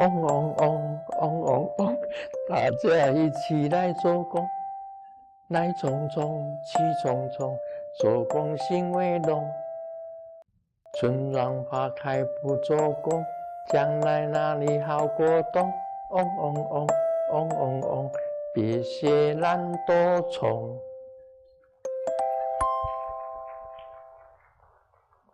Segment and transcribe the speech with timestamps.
[0.00, 1.98] 嗡嗡嗡嗡嗡嗡，
[2.48, 4.48] 大家一起来做工，
[5.48, 7.54] 来匆匆去匆匆，
[7.98, 9.46] 做工心为龙。
[10.98, 13.22] 春暖花开不做工，
[13.70, 15.70] 将来哪里好过冬？
[16.12, 16.86] 嗡嗡嗡
[17.32, 18.10] 嗡嗡嗡，
[18.54, 20.78] 别嫌懒惰虫。